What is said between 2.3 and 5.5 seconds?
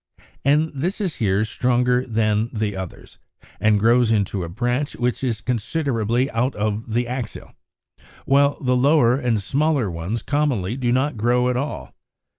the others, and grows into a branch which is